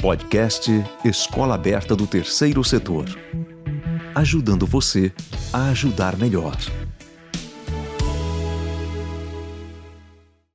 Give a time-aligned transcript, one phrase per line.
[0.00, 0.70] Podcast
[1.04, 3.06] Escola Aberta do Terceiro Setor.
[4.14, 5.12] Ajudando você
[5.52, 6.56] a ajudar melhor.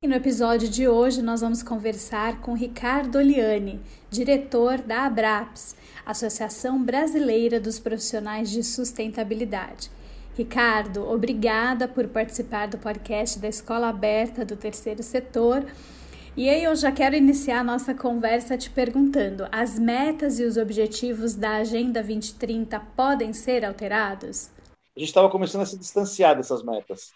[0.02, 5.76] E no episódio de hoje nós vamos conversar com Ricardo Oliani, diretor da Abraps,
[6.06, 9.92] Associação Brasileira dos Profissionais de Sustentabilidade.
[10.38, 15.66] Ricardo, obrigada por participar do podcast da Escola Aberta do Terceiro Setor
[16.36, 20.58] e aí eu já quero iniciar a nossa conversa te perguntando: as metas e os
[20.58, 24.50] objetivos da Agenda 2030 podem ser alterados?
[24.96, 27.14] A gente estava começando a se distanciar dessas metas.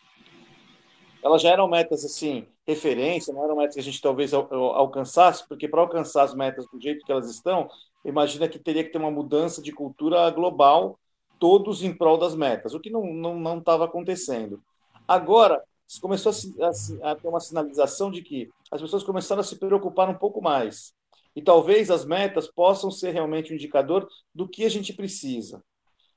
[1.23, 5.67] Elas já eram metas assim, referência, não eram metas que a gente talvez alcançasse, porque
[5.67, 7.69] para alcançar as metas do jeito que elas estão,
[8.05, 10.99] imagina que teria que ter uma mudança de cultura global,
[11.39, 14.61] todos em prol das metas, o que não estava não, não acontecendo.
[15.07, 15.61] Agora,
[16.01, 20.09] começou a, a, a, ter uma sinalização de que as pessoas começaram a se preocupar
[20.09, 20.93] um pouco mais.
[21.35, 25.63] E talvez as metas possam ser realmente um indicador do que a gente precisa.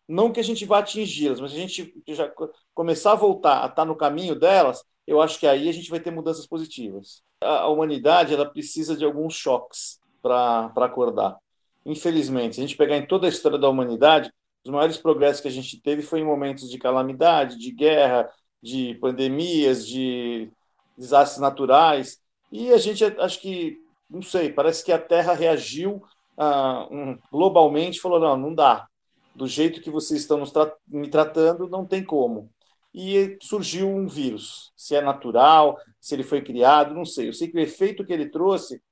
[0.09, 2.33] Não que a gente vá atingi-las, mas a gente já
[2.75, 6.01] começar a voltar a estar no caminho delas, eu acho que aí a gente vai
[6.01, 7.23] ter mudanças positivas.
[7.41, 11.37] A, humanidade ela precisa de alguns choques para acordar.
[11.87, 14.33] Infelizmente, se a gente pegar em toda a história da humanidade,
[14.65, 18.29] os maiores progressos que a gente teve foi em momentos de calamidade, de guerra,
[18.63, 20.51] de pandemias, de
[20.97, 22.21] desastres naturais.
[22.53, 26.03] E a gente, acho que, não sei, parece que a Terra reagiu
[26.37, 28.87] uh, um, globalmente falou: não, não dá.
[29.35, 32.51] Do jeito que vocês estão tra me tratando, não tem como.
[32.93, 34.73] E surgiu um vírus.
[34.77, 37.29] Se é natural, se ele foi criado, não sei.
[37.29, 38.83] Eu sei que o efeito que ele trouxe,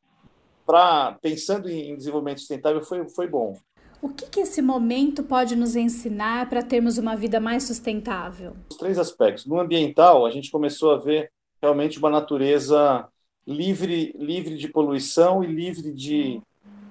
[0.65, 3.59] para pensando em desenvolvimento sustentável, foi, foi bom.
[4.01, 8.57] O que, que esse momento pode nos ensinar para termos uma vida mais sustentável?
[8.71, 9.45] Os três aspectos.
[9.45, 13.09] No ambiental, a gente começou a ver realmente uma natureza
[13.45, 16.41] livre, livre de poluição e livre de,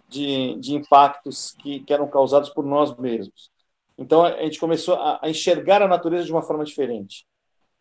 [0.09, 3.49] de, de impactos que, que eram causados por nós mesmos.
[3.97, 7.25] Então, a gente começou a, a enxergar a natureza de uma forma diferente.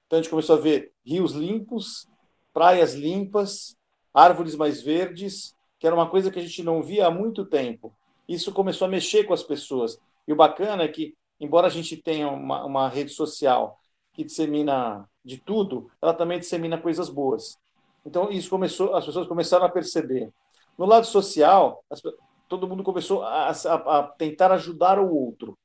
[0.06, 2.06] Então, a gente começou a ver rios limpos,
[2.55, 3.77] praias limpas,
[4.15, 7.93] árvores mais verdes, que era uma coisa que a gente não via há muito tempo
[8.28, 9.98] isso começou a mexer com as pessoas.
[10.26, 13.78] E o bacana é que, embora a gente tenha uma, uma rede social
[14.12, 17.59] que dissemina de tudo, ela também dissemina coisas boas.
[18.04, 20.32] Então, isso começou, as pessoas começaram a perceber.
[20.78, 22.00] No lado social, as,
[22.48, 25.58] todo mundo começou a, a, a, tentar ajudar o outro.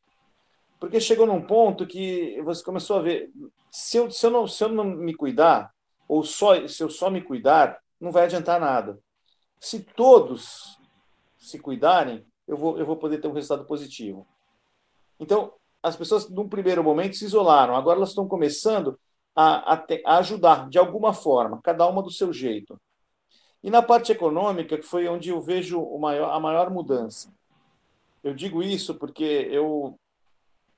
[0.80, 3.32] Porque chegou num ponto que você começou a ver:
[3.70, 5.72] se eu, se eu, não, se eu não me cuidar,
[6.08, 9.00] ou só, se eu só me cuidar, não vai adiantar nada.
[9.60, 10.78] Se todos
[11.38, 14.28] se cuidarem, eu vou, eu vou poder ter um resultado positivo.
[15.20, 19.00] Então, as pessoas, num primeiro momento, se isolaram, agora elas estão começando
[19.36, 22.80] a, a, a ajudar de alguma forma, cada uma do seu jeito.
[23.64, 27.32] E na parte econômica, que foi onde eu vejo o maior, a maior mudança.
[28.24, 30.00] Eu digo isso porque eu,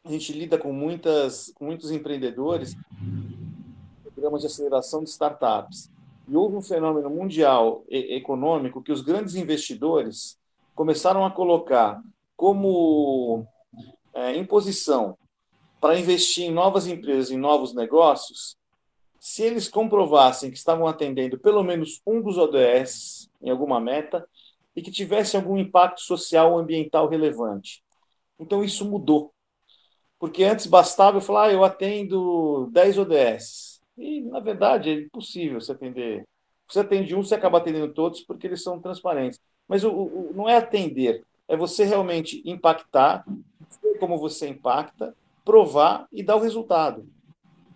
[0.03, 2.75] a gente lida com, muitas, com muitos empreendedores,
[4.03, 5.91] programas de aceleração de startups.
[6.27, 10.37] E houve um fenômeno mundial e, econômico que os grandes investidores
[10.75, 12.01] começaram a colocar
[12.35, 13.47] como
[14.13, 15.17] é, imposição
[15.79, 18.57] para investir em novas empresas, em novos negócios,
[19.19, 24.27] se eles comprovassem que estavam atendendo pelo menos um dos ODS em alguma meta
[24.75, 27.83] e que tivesse algum impacto social ou ambiental relevante.
[28.39, 29.33] Então isso mudou.
[30.19, 33.81] Porque antes bastava eu falar, ah, eu atendo 10 ODS.
[33.97, 36.25] E, na verdade, é impossível você atender.
[36.67, 39.39] Você atende um, você acaba atendendo todos porque eles são transparentes.
[39.73, 43.25] Mas o, o, não é atender, é você realmente impactar,
[43.81, 47.09] ver como você impacta, provar e dar o resultado.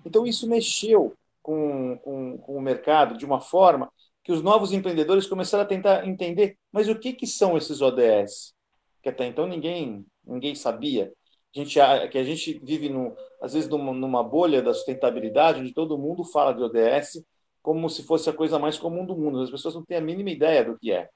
[0.05, 3.91] Então, isso mexeu com, com, com, o mercado de uma forma
[4.23, 8.53] que os novos empreendedores começaram a tentar entender, mas o que, que são esses ODS?
[9.01, 11.11] Que até então ninguém, ninguém sabia.
[11.55, 11.79] A gente,
[12.11, 16.23] que a gente vive, no, às vezes, numa, numa bolha da sustentabilidade, onde todo mundo
[16.23, 17.25] fala de ODS
[17.63, 19.41] como se fosse a coisa mais comum do mundo.
[19.41, 21.09] As pessoas não têm a mínima ideia do que é.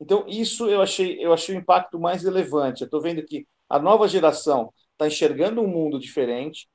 [0.00, 2.82] Então, isso eu achei, eu achei o impacto mais relevante.
[2.82, 6.68] Eu estou vendo que a nova geração está enxergando um mundo diferente,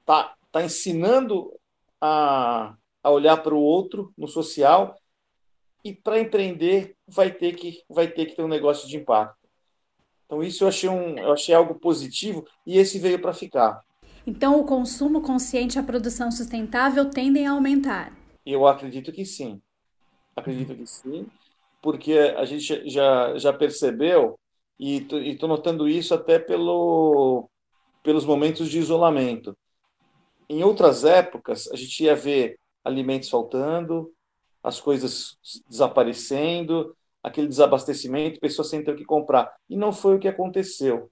[0.00, 1.52] está tá ensinando
[2.00, 4.96] a, a olhar para o outro no social,
[5.84, 9.38] e para empreender vai ter, que, vai ter que ter um negócio de impacto.
[10.26, 13.82] Então, isso eu achei, um, eu achei algo positivo e esse veio para ficar.
[14.26, 18.12] Então, o consumo consciente e a produção sustentável tendem a aumentar?
[18.44, 19.60] Eu acredito que sim.
[20.36, 21.26] Acredito que sim
[21.80, 24.38] porque a gente já, já percebeu,
[24.78, 27.48] e estou notando isso até pelo,
[28.02, 29.56] pelos momentos de isolamento.
[30.48, 34.10] Em outras épocas, a gente ia ver alimentos faltando,
[34.62, 35.38] as coisas
[35.68, 39.54] desaparecendo, aquele desabastecimento, pessoas sem ter o que comprar.
[39.68, 41.10] E não foi o que aconteceu.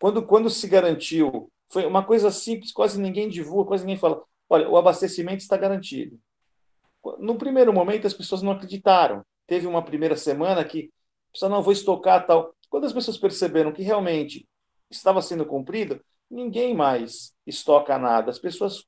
[0.00, 4.68] Quando, quando se garantiu, foi uma coisa simples, quase ninguém divulga, quase ninguém fala, olha,
[4.68, 6.18] o abastecimento está garantido.
[7.18, 9.24] No primeiro momento, as pessoas não acreditaram.
[9.46, 10.90] Teve uma primeira semana que,
[11.32, 12.54] pessoal, não, vou estocar tal.
[12.68, 14.46] Quando as pessoas perceberam que realmente
[14.90, 16.00] estava sendo cumprido,
[16.30, 18.30] ninguém mais estoca nada.
[18.30, 18.84] As pessoas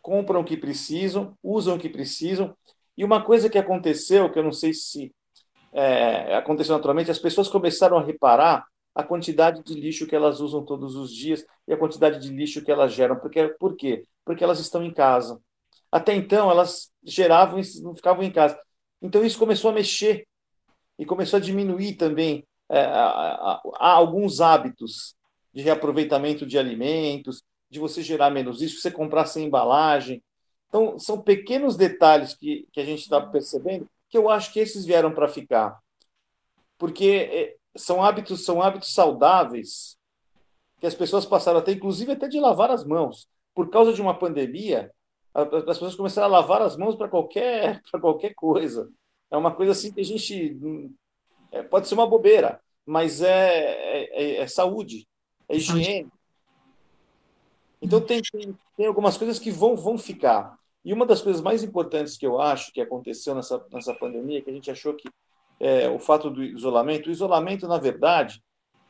[0.00, 2.56] compram o que precisam, usam o que precisam.
[2.96, 5.12] E uma coisa que aconteceu, que eu não sei se
[5.72, 8.64] é, aconteceu naturalmente, as pessoas começaram a reparar
[8.94, 12.64] a quantidade de lixo que elas usam todos os dias e a quantidade de lixo
[12.64, 13.16] que elas geram.
[13.16, 14.04] Porque, por quê?
[14.24, 15.38] Porque elas estão em casa.
[15.92, 18.58] Até então, elas geravam e não ficavam em casa.
[19.00, 20.26] Então, isso começou a mexer
[20.98, 25.14] e começou a diminuir também é, a, a, a alguns hábitos
[25.52, 30.22] de reaproveitamento de alimentos, de você gerar menos isso, você comprar sem embalagem.
[30.68, 34.84] Então, são pequenos detalhes que, que a gente está percebendo que eu acho que esses
[34.84, 35.78] vieram para ficar.
[36.78, 39.96] Porque é, são hábitos, são hábitos saudáveis
[40.80, 43.28] que as pessoas passaram a ter, inclusive até de lavar as mãos.
[43.54, 44.92] Por causa de uma pandemia,
[45.42, 48.90] as pessoas começaram a lavar as mãos para qualquer, qualquer coisa.
[49.30, 50.56] É uma coisa assim que a gente.
[51.52, 55.06] É, pode ser uma bobeira, mas é, é, é saúde,
[55.48, 56.10] é higiene.
[57.80, 60.58] Então, tem, tem, tem, algumas coisas que vão, vão ficar.
[60.84, 64.50] E uma das coisas mais importantes que eu acho que aconteceu nessa, nessa pandemia, que
[64.50, 65.08] a gente achou que
[65.60, 68.42] é, o fato do isolamento, o isolamento, na verdade,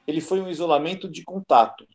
[0.06, 1.86] ele foi um isolamento de contato.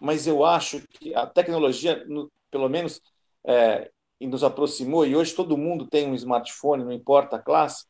[0.00, 3.00] Mas eu acho que a tecnologia, no, pelo menos,
[3.46, 3.90] é,
[4.20, 7.86] nos aproximou, e hoje todo mundo tem um smartphone, não importa a classe,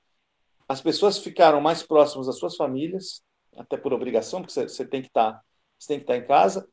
[0.69, 3.23] as pessoas ficaram mais próximas das suas famílias,
[3.57, 5.43] até por obrigação, porque você, tem que estar, tá,
[5.87, 6.69] tem que estar tá em casa,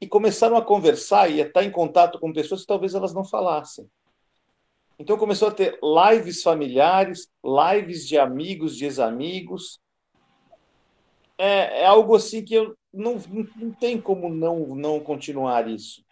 [0.00, 3.24] e começaram a conversar e a estar em contato com pessoas que talvez elas não
[3.24, 3.90] falassem.
[4.98, 9.80] Então começou a ter lives familiares, lives de amigos, de ex-amigos.
[11.38, 13.16] É, é, algo assim que eu não,
[13.56, 16.04] não tem como não, não continuar isso.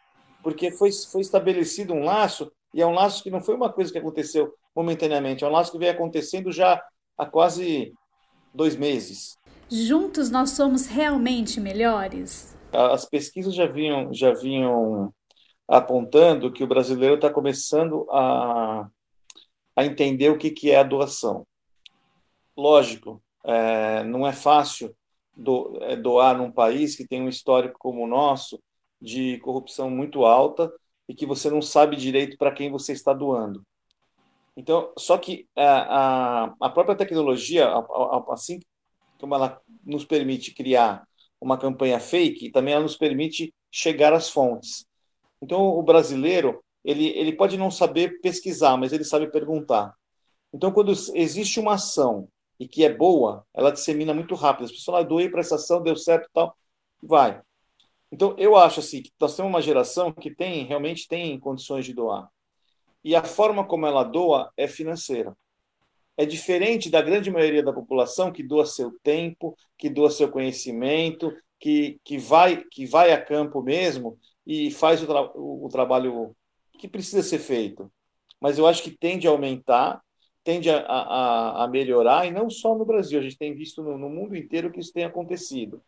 [0.43, 3.91] Porque foi, foi estabelecido um laço, e é um laço que não foi uma coisa
[3.91, 6.83] que aconteceu momentaneamente, é um laço que vem acontecendo já
[7.17, 7.93] há quase
[8.55, 9.37] dois meses.
[9.71, 12.57] Juntos nós somos realmente melhores?
[12.73, 15.13] as pesquisas já vinham, já vinham
[15.67, 18.89] apontando que o brasileiro está começando a,
[19.77, 21.47] a entender o que, que é a doação.
[22.57, 24.95] Lógico, é, não é fácil
[25.37, 28.61] do, é, doar num país que tem um histórico como o nosso
[29.01, 30.73] de corrupção muito alta
[31.09, 33.65] e que você não sabe direito para quem você está doando.
[34.57, 37.69] Então, só que a, a, a própria tecnologia,
[38.31, 38.61] assim
[39.19, 41.07] como ela nos permite criar
[41.41, 44.85] uma campanha fake, também ela nos permite chegar às fontes.
[45.41, 49.95] Então, o brasileiro, ele, ele pode não saber pesquisar, mas ele sabe perguntar.
[50.53, 52.29] Então, quando existe uma ação
[52.59, 54.65] e que é boa, ela dissemina muito rápido.
[54.67, 56.57] As pessoas, ah, doei para essa ação, deu certo tal,
[57.03, 57.41] vai.
[58.11, 61.93] Então, eu acho assim, que nós temos uma geração que tem realmente tem condições de
[61.93, 62.29] doar.
[63.05, 65.37] E a forma como ela doa é financeira
[66.19, 71.33] é diferente da grande maioria da população que doa seu tempo, que doa seu conhecimento,
[71.61, 76.35] que, que, vai, que vai a campo mesmo e faz o, tra o trabalho
[76.77, 77.91] que precisa ser feito.
[78.41, 80.03] Mas eu acho que tende a aumentar,
[80.43, 83.97] tende a, a, a melhorar, e não só no Brasil, a gente tem visto no,
[83.97, 85.81] no mundo inteiro que isso tem acontecido.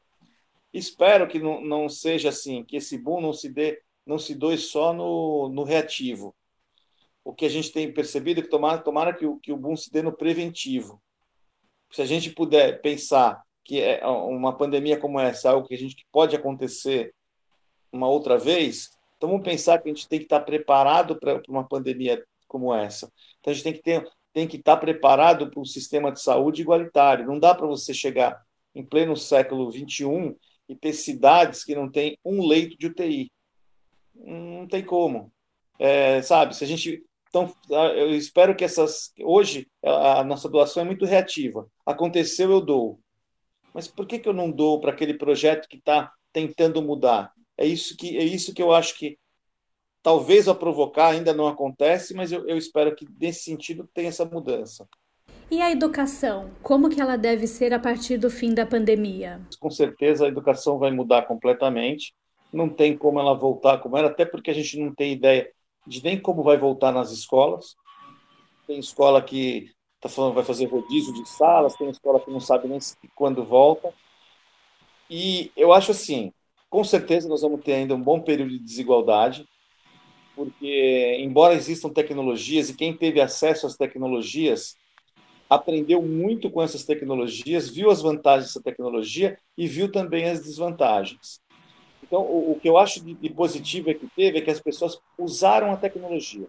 [0.72, 4.56] Espero que não, não seja assim, que esse boom não se dê, não se doe
[4.56, 6.34] só no, no reativo,
[7.24, 9.76] o que a gente tem percebido é que tomara, tomara que, o, que o boom
[9.76, 11.02] se dê no preventivo.
[11.92, 15.94] Se a gente puder pensar que é uma pandemia como essa, algo que a gente
[15.94, 17.14] que pode acontecer
[17.92, 21.66] uma outra vez, então vamos pensar que a gente tem que estar preparado para uma
[21.66, 23.12] pandemia como essa.
[23.38, 26.62] Então a gente tem que ter, tem que estar preparado para um sistema de saúde
[26.62, 27.26] igualitário.
[27.26, 28.40] Não dá para você chegar
[28.74, 30.36] em pleno século XXI
[30.70, 33.30] e ter cidades que não têm um leito de UTI.
[34.14, 35.32] Não tem como.
[35.78, 39.12] É, sabe, se a gente então, eu espero que essas.
[39.20, 41.70] Hoje, a nossa doação é muito reativa.
[41.86, 43.00] Aconteceu, eu dou.
[43.72, 47.32] Mas por que, que eu não dou para aquele projeto que está tentando mudar?
[47.56, 49.16] É isso, que, é isso que eu acho que
[50.02, 54.24] talvez a provocar ainda não acontece, mas eu, eu espero que nesse sentido tenha essa
[54.24, 54.88] mudança.
[55.50, 56.52] E a educação?
[56.62, 59.40] Como que ela deve ser a partir do fim da pandemia?
[59.58, 62.14] Com certeza a educação vai mudar completamente.
[62.52, 65.50] Não tem como ela voltar como era, até porque a gente não tem ideia
[65.84, 67.74] de nem como vai voltar nas escolas.
[68.64, 72.68] Tem escola que está falando vai fazer rodízio de salas, tem escola que não sabe
[72.68, 72.78] nem
[73.16, 73.92] quando volta.
[75.10, 76.32] E eu acho assim,
[76.70, 79.46] com certeza nós vamos ter ainda um bom período de desigualdade,
[80.36, 84.76] porque embora existam tecnologias e quem teve acesso às tecnologias
[85.50, 91.40] aprendeu muito com essas tecnologias, viu as vantagens dessa tecnologia e viu também as desvantagens.
[92.00, 94.60] Então, o, o que eu acho de, de positivo é que teve é que as
[94.60, 96.46] pessoas usaram a tecnologia.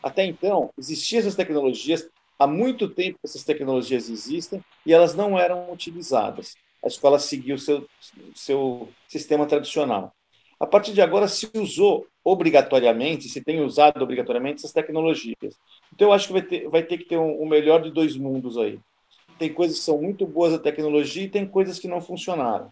[0.00, 2.08] Até então, existiam essas tecnologias,
[2.38, 6.54] há muito tempo essas tecnologias existem e elas não eram utilizadas.
[6.84, 7.86] A escola seguiu o seu,
[8.34, 10.14] seu sistema tradicional.
[10.60, 15.58] A partir de agora, se usou obrigatoriamente, se tem usado obrigatoriamente essas tecnologias.
[15.94, 18.14] Então, eu acho que vai ter, vai ter que ter um, um melhor de dois
[18.14, 18.78] mundos aí.
[19.38, 22.70] Tem coisas que são muito boas da tecnologia e tem coisas que não funcionaram.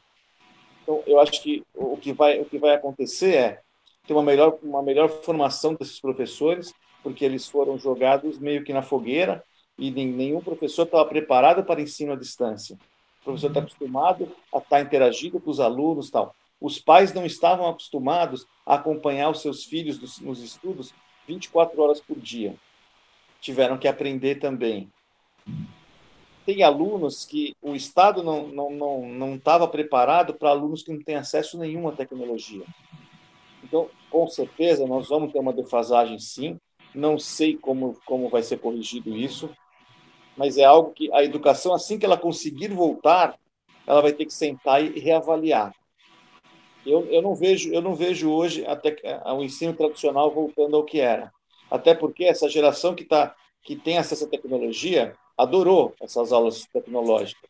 [0.82, 3.60] Então, eu acho que o que vai, o que vai acontecer é
[4.06, 8.82] ter uma melhor, uma melhor formação desses professores, porque eles foram jogados meio que na
[8.82, 9.42] fogueira
[9.78, 12.76] e nenhum professor estava preparado para ensino à distância.
[13.20, 16.34] O professor está acostumado a estar interagindo com os alunos tal.
[16.60, 20.92] Os pais não estavam acostumados a acompanhar os seus filhos nos estudos
[21.26, 22.56] 24 horas por dia.
[23.40, 24.90] Tiveram que aprender também.
[26.44, 31.00] Tem alunos que o Estado não não não não estava preparado para alunos que não
[31.00, 32.64] têm acesso nenhum à tecnologia.
[33.62, 36.58] Então, com certeza, nós vamos ter uma defasagem, sim.
[36.94, 39.50] Não sei como como vai ser corrigido isso,
[40.36, 43.38] mas é algo que a educação, assim que ela conseguir voltar,
[43.86, 45.72] ela vai ter que sentar e reavaliar
[46.88, 51.00] eu, eu, não vejo, eu não vejo hoje até o ensino tradicional voltando ao que
[51.00, 51.30] era.
[51.70, 57.48] Até porque essa geração que, tá, que tem acesso à tecnologia adorou essas aulas tecnológicas.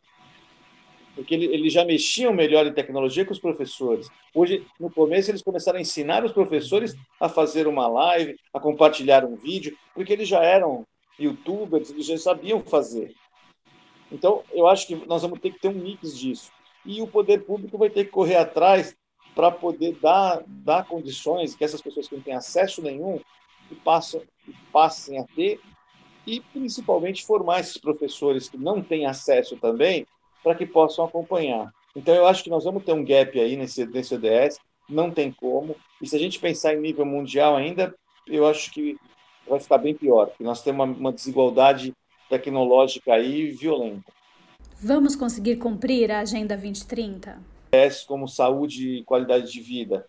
[1.15, 4.09] Porque eles ele já mexiam melhor em tecnologia que os professores.
[4.35, 9.25] Hoje, no começo, eles começaram a ensinar os professores a fazer uma live, a compartilhar
[9.25, 10.85] um vídeo, porque eles já eram
[11.19, 13.15] youtubers, eles já sabiam fazer.
[14.11, 16.51] Então, eu acho que nós vamos ter que ter um mix disso.
[16.85, 18.97] E o poder público vai ter que correr atrás
[19.35, 23.21] para poder dar, dar condições que essas pessoas que não têm acesso nenhum
[23.69, 24.23] que passam,
[24.73, 25.61] passem a ter
[26.27, 30.07] e principalmente formar esses professores que não têm acesso também
[30.43, 31.73] para que possam acompanhar.
[31.95, 34.59] Então eu acho que nós vamos ter um gap aí nesse, nesse ODS,
[34.89, 35.75] não tem como.
[36.01, 37.95] E se a gente pensar em nível mundial ainda,
[38.27, 38.97] eu acho que
[39.49, 41.95] vai ficar bem pior, porque nós temos uma, uma desigualdade
[42.29, 44.13] tecnológica aí violenta.
[44.81, 47.58] Vamos conseguir cumprir a Agenda 2030?
[48.07, 50.07] Como saúde e qualidade de vida,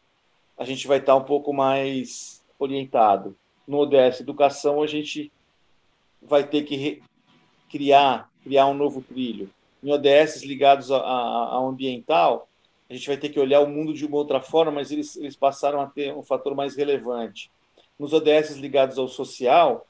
[0.57, 3.35] a gente vai estar um pouco mais orientado.
[3.67, 5.31] No ODS Educação, a gente
[6.21, 7.01] vai ter que
[7.69, 9.49] criar, criar um novo trilho.
[9.83, 12.49] Em ODS ligados ao ambiental,
[12.89, 15.35] a gente vai ter que olhar o mundo de uma outra forma, mas eles, eles
[15.35, 17.51] passaram a ter um fator mais relevante.
[17.97, 19.85] Nos ODS ligados ao social,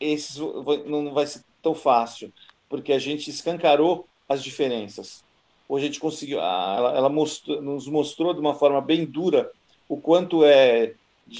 [0.00, 0.38] esses
[0.86, 2.32] não vai ser tão fácil,
[2.68, 5.25] porque a gente escancarou as diferenças.
[5.68, 9.50] Hoje a gente conseguiu, ela, ela mostrou, nos mostrou de uma forma bem dura
[9.88, 10.94] o quanto é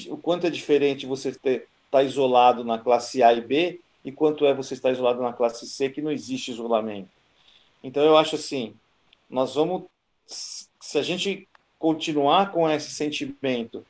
[0.09, 4.45] o quanto é diferente você estar tá isolado na classe A e B e quanto
[4.45, 7.09] é você estar isolado na classe C, que não existe isolamento.
[7.83, 8.73] Então eu acho assim,
[9.29, 9.83] nós vamos,
[10.25, 11.47] se a gente
[11.79, 13.85] continuar com esse sentimento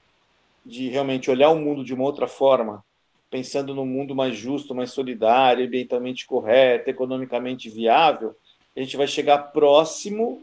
[0.66, 2.84] de realmente olhar o mundo de uma outra forma,
[3.30, 8.36] pensando num mundo mais justo, mais solidário, ambientalmente correto, economicamente viável,
[8.78, 10.42] a gente vai chegar próximo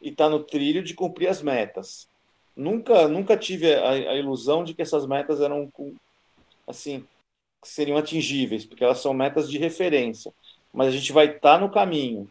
[0.00, 2.08] e está no trilho de cumprir as metas.
[2.56, 5.70] Nunca, nunca tive a, a, ilusão de que essas metas eram
[6.66, 7.04] assim
[7.62, 10.32] seriam atingíveis, porque elas são metas de referência.
[10.72, 12.28] Mas a gente vai estar tá no caminho.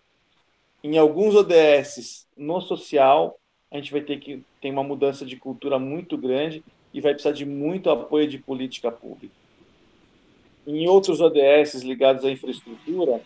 [0.84, 3.38] Em alguns ODS no social,
[3.70, 7.34] a gente vai ter que ter uma mudança de cultura muito grande e vai precisar
[7.34, 9.34] de muito apoio de política pública.
[10.66, 13.22] Em outros ODS ligados à infraestrutura,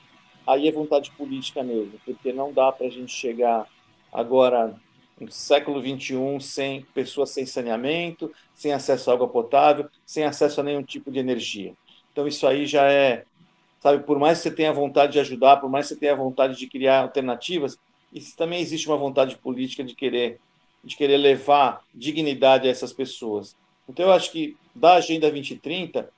[0.48, 3.68] aí é vontade política mesmo, porque não dá para a gente chegar
[4.12, 4.76] agora
[5.20, 10.64] no século XXI sem pessoas sem saneamento, sem acesso à água potável, sem acesso a
[10.64, 11.74] nenhum tipo de energia.
[12.12, 13.26] Então isso aí já é,
[13.80, 16.58] sabe, por mais que você tenha vontade de ajudar, por mais que você tenha vontade
[16.58, 17.78] de criar alternativas,
[18.14, 20.40] isso também existe uma vontade política de querer
[20.84, 23.58] de querer levar dignidade a essas pessoas.
[23.90, 26.12] Então eu acho que da agenda 2030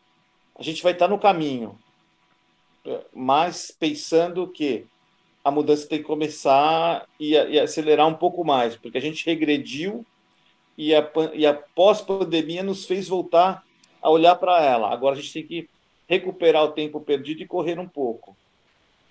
[0.60, 1.80] a gente vai estar no caminho,
[3.14, 4.86] mas pensando que
[5.44, 10.06] a mudança tem que começar e, e acelerar um pouco mais, porque a gente regrediu
[10.78, 13.64] e a, e a pós-pandemia nos fez voltar
[14.02, 14.92] a olhar para ela.
[14.92, 15.70] Agora a gente tem que
[16.08, 18.36] recuperar o tempo perdido e correr um pouco.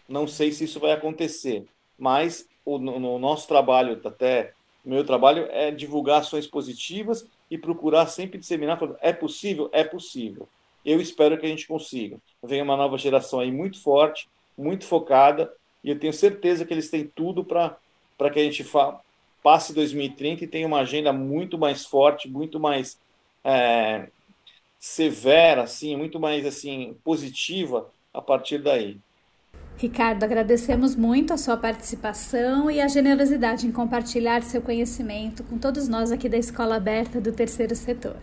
[0.08, 1.64] Não sei se isso vai acontecer,
[1.98, 4.52] mas o no, no nosso trabalho, até
[4.84, 8.78] meu trabalho, é divulgar ações positivas e procurar sempre disseminar.
[9.00, 9.68] É possível?
[9.72, 10.48] É possível.
[10.86, 12.16] Eu espero que a gente consiga.
[12.40, 15.52] Vem uma nova geração aí muito forte, muito focada,
[15.82, 18.64] e eu tenho certeza que eles têm tudo para que a gente
[19.42, 23.00] passe 2030 e tenha uma agenda muito mais forte, muito mais
[23.42, 24.06] é,
[24.78, 28.96] severa, assim, muito mais assim positiva a partir daí.
[29.76, 35.88] Ricardo, agradecemos muito a sua participação e a generosidade em compartilhar seu conhecimento com todos
[35.88, 38.16] nós aqui da Escola Aberta do Terceiro Setor.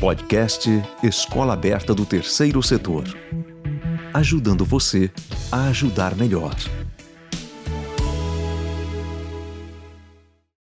[0.00, 0.68] Podcast
[1.02, 3.04] Escola Aberta do Terceiro Setor.
[4.12, 5.10] Ajudando você
[5.50, 6.54] a ajudar melhor.